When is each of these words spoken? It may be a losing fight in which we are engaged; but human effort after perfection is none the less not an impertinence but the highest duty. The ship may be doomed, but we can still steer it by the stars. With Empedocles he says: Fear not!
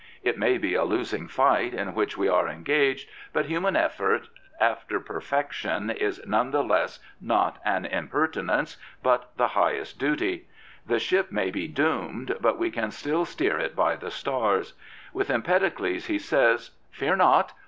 It 0.23 0.35
may 0.35 0.57
be 0.57 0.73
a 0.73 0.83
losing 0.83 1.27
fight 1.27 1.75
in 1.75 1.93
which 1.93 2.17
we 2.17 2.27
are 2.27 2.49
engaged; 2.49 3.07
but 3.33 3.45
human 3.45 3.75
effort 3.75 4.29
after 4.59 4.99
perfection 4.99 5.91
is 5.91 6.19
none 6.25 6.49
the 6.49 6.63
less 6.63 6.99
not 7.21 7.59
an 7.63 7.85
impertinence 7.85 8.77
but 9.03 9.29
the 9.37 9.49
highest 9.49 9.99
duty. 9.99 10.47
The 10.87 10.97
ship 10.97 11.31
may 11.31 11.51
be 11.51 11.67
doomed, 11.67 12.35
but 12.41 12.57
we 12.57 12.71
can 12.71 12.89
still 12.89 13.25
steer 13.25 13.59
it 13.59 13.75
by 13.75 13.95
the 13.95 14.09
stars. 14.09 14.73
With 15.13 15.29
Empedocles 15.29 16.07
he 16.07 16.17
says: 16.17 16.71
Fear 16.89 17.17
not! 17.17 17.53